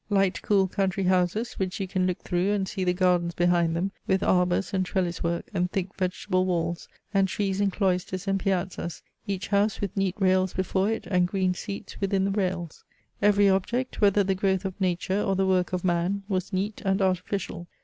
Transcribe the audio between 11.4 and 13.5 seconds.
seats within the rails. Every